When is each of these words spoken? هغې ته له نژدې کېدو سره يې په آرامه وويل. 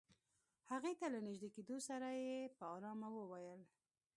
هغې 0.71 0.91
ته 0.99 1.05
له 1.13 1.19
نژدې 1.27 1.49
کېدو 1.55 1.77
سره 1.87 2.07
يې 2.23 2.37
په 2.57 2.63
آرامه 2.75 3.09
وويل. 3.13 3.61